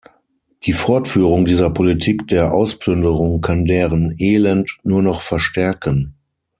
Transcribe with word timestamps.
Die 0.63 0.73
Fortführung 0.73 1.45
dieser 1.45 1.69
Politik 1.69 2.27
der 2.27 2.53
Ausplünderung 2.55 3.39
kann 3.41 3.65
deren 3.65 4.15
Elend 4.17 4.79
nur 4.81 5.03
noch 5.03 5.21
verstärken. 5.21 6.15